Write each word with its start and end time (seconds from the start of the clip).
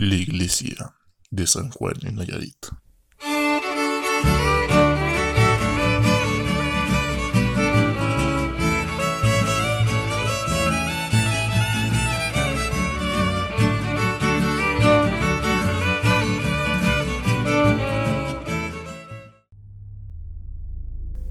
La 0.00 0.14
iglesia 0.14 0.94
de 1.28 1.44
San 1.48 1.70
Juan 1.70 1.94
en 2.04 2.14
Nayarit. 2.14 2.68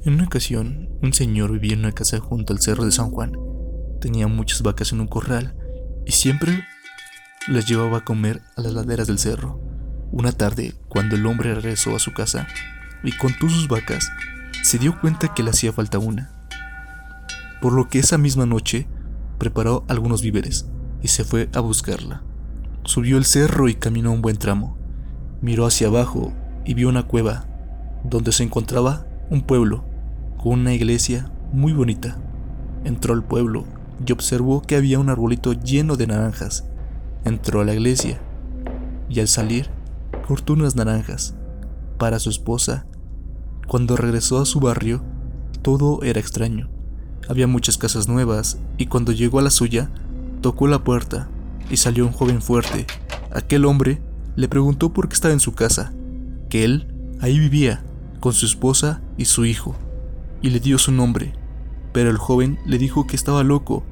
En 0.04 0.15
una 0.15 0.25
ocasión, 0.25 0.89
un 1.02 1.13
señor 1.13 1.54
vivía 1.54 1.71
en 1.71 1.79
una 1.79 1.93
casa 1.93 2.20
junto 2.20 2.52
al 2.52 2.59
cerro 2.59 2.84
de 2.84 2.91
San 2.91 3.11
Juan. 3.11 3.31
Tenía 4.02 4.27
muchas 4.27 4.61
vacas 4.61 4.91
en 4.91 4.99
un 4.99 5.07
corral 5.07 5.55
y 6.05 6.11
siempre 6.11 6.65
las 7.48 7.66
llevaba 7.66 8.00
a 8.00 8.04
comer 8.04 8.41
a 8.55 8.61
las 8.61 8.73
laderas 8.73 9.07
del 9.07 9.20
cerro. 9.20 9.59
Una 10.11 10.32
tarde, 10.32 10.76
cuando 10.90 11.16
el 11.16 11.26
hombre 11.26 11.54
regresó 11.54 11.95
a 11.95 11.99
su 11.99 12.13
casa 12.13 12.48
y 13.04 13.12
contó 13.12 13.49
sus 13.49 13.67
vacas, 13.67 14.12
se 14.63 14.77
dio 14.77 14.99
cuenta 14.99 15.34
que 15.34 15.44
le 15.44 15.52
hacía 15.52 15.71
falta 15.71 15.99
una. 15.99 16.31
Por 17.62 17.73
lo 17.73 17.88
que 17.88 17.99
esa 17.99 18.18
misma 18.18 18.45
noche 18.45 18.88
preparó 19.38 19.85
algunos 19.88 20.21
víveres 20.21 20.68
y 21.02 21.07
se 21.07 21.23
fue 21.23 21.49
a 21.54 21.59
buscarla. 21.59 22.21
Subió 22.84 23.18
el 23.18 23.26
cerro 23.26 23.70
y 23.70 23.76
caminó 23.76 24.12
un 24.12 24.21
buen 24.21 24.38
tramo. 24.38 24.77
Miró 25.41 25.66
hacia 25.66 25.88
abajo 25.88 26.34
y 26.66 26.73
vio 26.73 26.90
una 26.90 27.04
cueva 27.04 27.48
donde 28.04 28.32
se 28.32 28.43
encontraba 28.43 29.05
un 29.29 29.41
pueblo 29.41 29.85
con 30.38 30.59
una 30.59 30.73
iglesia 30.73 31.32
muy 31.52 31.73
bonita. 31.73 32.18
Entró 32.84 33.13
al 33.13 33.23
pueblo 33.23 33.66
y 34.05 34.12
observó 34.12 34.62
que 34.62 34.76
había 34.76 34.99
un 34.99 35.09
arbolito 35.09 35.54
lleno 35.54 35.95
de 35.95 36.07
naranjas. 36.07 36.66
Entró 37.27 37.59
a 37.59 37.66
la 37.66 37.73
iglesia 37.73 38.22
y 39.09 39.20
al 39.20 39.27
salir 39.27 39.70
cortó 40.26 40.54
unas 40.54 40.77
naranjas 40.77 41.35
para 41.98 42.20
su 42.20 42.30
esposa. 42.30 42.85
Cuando 43.68 43.98
regresó 43.98 44.40
a 44.40 44.46
su 44.46 44.62
barrio, 44.62 45.04
todo 45.62 46.01
era 46.04 46.21
extraño. 46.21 46.70
Había 47.27 47.46
muchas 47.46 47.77
casas 47.77 48.07
nuevas 48.07 48.60
y 48.77 48.85
cuando 48.85 49.12
llegó 49.12 49.40
a 49.40 49.41
la 49.41 49.49
suya, 49.49 49.91
tocó 50.40 50.68
la 50.68 50.85
puerta 50.85 51.27
y 51.70 51.76
salió 51.76 52.05
un 52.05 52.13
joven 52.13 52.41
fuerte. 52.41 52.88
Aquel 53.34 53.66
hombre 53.66 54.01
le 54.38 54.48
preguntó 54.48 54.94
por 54.94 55.10
qué 55.10 55.16
estaba 55.16 55.34
en 55.34 55.41
su 55.41 55.51
casa, 55.51 55.91
que 56.48 56.63
él 56.63 56.96
ahí 57.20 57.40
vivía 57.40 57.84
con 58.21 58.32
su 58.32 58.46
esposa 58.46 59.01
y 59.18 59.26
su 59.26 59.44
hijo, 59.44 59.76
y 60.41 60.51
le 60.51 60.62
dio 60.62 60.77
su 60.77 60.94
nombre. 60.94 61.34
Pero 61.91 62.10
el 62.10 62.18
joven 62.18 62.57
le 62.66 62.77
dijo 62.77 63.05
que 63.05 63.18
estaba 63.18 63.44
loco. 63.44 63.84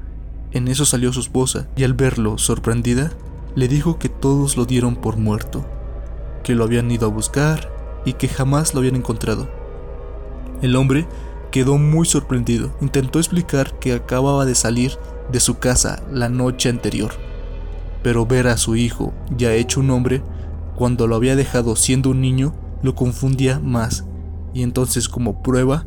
En 0.52 0.68
eso 0.68 0.86
salió 0.86 1.12
su 1.12 1.20
esposa, 1.20 1.68
y 1.76 1.84
al 1.84 1.92
verlo, 1.92 2.38
sorprendida, 2.38 3.10
le 3.56 3.66
dijo 3.66 3.98
que 3.98 4.08
todos 4.08 4.56
lo 4.56 4.66
dieron 4.66 4.94
por 4.94 5.16
muerto, 5.16 5.64
que 6.44 6.54
lo 6.54 6.62
habían 6.62 6.88
ido 6.90 7.06
a 7.06 7.10
buscar 7.10 7.72
y 8.04 8.12
que 8.12 8.28
jamás 8.28 8.72
lo 8.72 8.80
habían 8.80 8.94
encontrado. 8.94 9.48
El 10.62 10.76
hombre 10.76 11.08
quedó 11.50 11.78
muy 11.78 12.06
sorprendido. 12.06 12.76
Intentó 12.80 13.18
explicar 13.18 13.78
que 13.78 13.94
acababa 13.94 14.44
de 14.44 14.54
salir 14.54 14.92
de 15.32 15.40
su 15.40 15.58
casa 15.58 16.02
la 16.12 16.28
noche 16.28 16.68
anterior, 16.68 17.12
pero 18.02 18.26
ver 18.26 18.46
a 18.46 18.58
su 18.58 18.76
hijo 18.76 19.12
ya 19.36 19.52
hecho 19.54 19.80
un 19.80 19.90
hombre, 19.90 20.22
cuando 20.76 21.06
lo 21.06 21.16
había 21.16 21.34
dejado 21.34 21.74
siendo 21.74 22.10
un 22.10 22.20
niño, 22.20 22.54
lo 22.82 22.94
confundía 22.94 23.58
más 23.58 24.04
y 24.52 24.62
entonces 24.62 25.08
como 25.08 25.42
prueba 25.42 25.86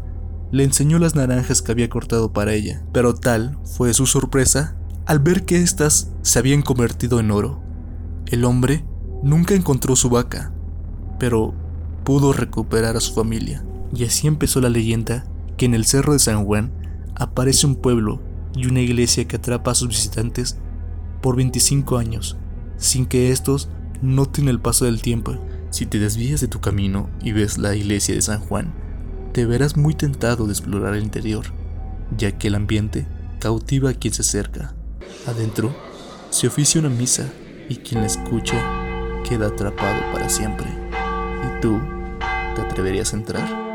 le 0.52 0.64
enseñó 0.64 1.00
las 1.00 1.16
naranjas 1.16 1.62
que 1.62 1.72
había 1.72 1.90
cortado 1.90 2.34
para 2.34 2.54
ella, 2.54 2.84
pero 2.92 3.14
tal 3.14 3.58
fue 3.64 3.94
su 3.94 4.06
sorpresa 4.06 4.76
al 5.10 5.18
ver 5.18 5.44
que 5.44 5.58
éstas 5.58 6.12
se 6.22 6.38
habían 6.38 6.62
convertido 6.62 7.20
en 7.20 7.32
oro. 7.32 7.64
El 8.28 8.46
hombre 8.46 8.86
nunca 9.24 9.56
encontró 9.56 9.96
su 9.96 10.12
vaca, 10.12 10.54
pero 11.18 11.56
pudo 12.04 12.32
recuperar 12.32 12.96
a 12.96 13.00
su 13.00 13.16
familia, 13.16 13.66
y 13.92 14.04
así 14.04 14.28
empezó 14.28 14.62
la 14.62 14.70
leyenda 14.70 15.26
que 15.58 15.66
en 15.66 15.74
el 15.74 15.86
Cerro 15.86 16.14
de 16.14 16.20
San 16.20 16.46
Juan 16.46 16.72
aparece 17.16 17.66
un 17.66 17.76
pueblo 17.76 18.22
y 18.54 18.68
una 18.68 18.82
iglesia 18.82 19.28
que 19.28 19.38
atrapa 19.38 19.72
a 19.72 19.76
sus 19.76 19.88
visitantes 19.88 20.60
por 21.24 21.36
25 21.36 21.98
años, 21.98 22.38
sin 22.78 23.08
que 23.08 23.32
estos 23.32 23.68
noten 24.04 24.48
el 24.48 24.60
paso 24.60 24.86
del 24.86 25.02
tiempo 25.02 25.40
si 25.72 25.88
te 25.88 25.98
desvías 25.98 26.40
de 26.40 26.48
tu 26.48 26.62
camino 26.62 27.10
y 27.24 27.32
ves 27.32 27.58
la 27.58 27.76
iglesia 27.76 28.14
de 28.14 28.22
San 28.22 28.42
Juan, 28.42 28.76
te 29.34 29.48
verás 29.48 29.76
muy 29.76 29.96
tentado 29.96 30.46
de 30.46 30.52
explorar 30.52 30.94
el 30.94 31.02
interior, 31.02 31.48
ya 32.16 32.38
que 32.38 32.50
el 32.50 32.54
ambiente 32.54 33.08
cautiva 33.40 33.90
a 33.90 33.94
quien 33.96 34.14
se 34.14 34.22
acerca. 34.22 34.76
Adentro 35.28 35.76
se 36.30 36.48
oficia 36.48 36.80
una 36.80 36.90
misa 36.90 37.32
y 37.68 37.78
quien 37.78 38.02
la 38.02 38.08
escucha 38.08 38.58
queda 39.28 39.48
atrapado 39.48 40.02
para 40.14 40.30
siempre. 40.30 40.68
¿Y 40.68 41.62
tú 41.62 41.80
te 42.56 42.62
atreverías 42.62 43.14
a 43.14 43.18
entrar? 43.18 43.69